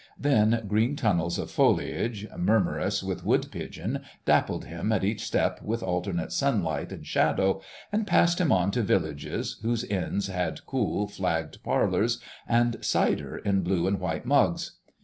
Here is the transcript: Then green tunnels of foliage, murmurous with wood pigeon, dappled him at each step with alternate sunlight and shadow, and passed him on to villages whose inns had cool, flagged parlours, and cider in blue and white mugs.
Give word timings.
Then 0.17 0.63
green 0.67 0.95
tunnels 0.95 1.37
of 1.37 1.51
foliage, 1.51 2.25
murmurous 2.35 3.03
with 3.03 3.23
wood 3.23 3.49
pigeon, 3.51 3.99
dappled 4.25 4.65
him 4.65 4.91
at 4.91 5.03
each 5.03 5.21
step 5.23 5.61
with 5.61 5.83
alternate 5.83 6.31
sunlight 6.31 6.91
and 6.91 7.05
shadow, 7.05 7.61
and 7.91 8.07
passed 8.07 8.41
him 8.41 8.51
on 8.51 8.71
to 8.71 8.81
villages 8.81 9.59
whose 9.61 9.83
inns 9.83 10.25
had 10.25 10.65
cool, 10.65 11.07
flagged 11.07 11.61
parlours, 11.61 12.19
and 12.47 12.83
cider 12.83 13.37
in 13.37 13.61
blue 13.61 13.85
and 13.85 13.99
white 13.99 14.25
mugs. 14.25 14.77